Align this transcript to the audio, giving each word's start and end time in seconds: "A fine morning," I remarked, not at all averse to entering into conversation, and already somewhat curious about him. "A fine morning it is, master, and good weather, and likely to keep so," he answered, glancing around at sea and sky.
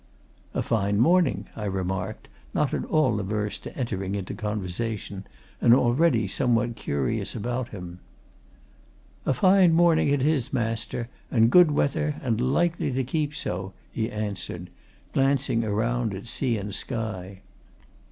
"A 0.55 0.63
fine 0.63 0.97
morning," 0.99 1.45
I 1.55 1.65
remarked, 1.65 2.27
not 2.55 2.73
at 2.73 2.85
all 2.85 3.19
averse 3.19 3.59
to 3.59 3.77
entering 3.77 4.15
into 4.15 4.33
conversation, 4.33 5.27
and 5.61 5.75
already 5.75 6.27
somewhat 6.27 6.75
curious 6.75 7.35
about 7.35 7.69
him. 7.69 7.99
"A 9.27 9.33
fine 9.35 9.73
morning 9.73 10.07
it 10.07 10.23
is, 10.23 10.51
master, 10.51 11.07
and 11.29 11.51
good 11.51 11.69
weather, 11.69 12.15
and 12.23 12.41
likely 12.41 12.89
to 12.93 13.03
keep 13.03 13.35
so," 13.35 13.73
he 13.91 14.09
answered, 14.09 14.71
glancing 15.13 15.63
around 15.63 16.15
at 16.15 16.27
sea 16.27 16.57
and 16.57 16.73
sky. 16.73 17.41